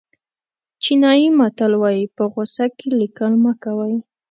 چینایي 0.83 1.27
متل 1.39 1.71
وایي 1.81 2.05
په 2.15 2.23
غوسه 2.33 2.65
کې 2.77 2.87
لیکل 2.99 3.33
مه 3.43 3.53
کوئ. 3.63 3.95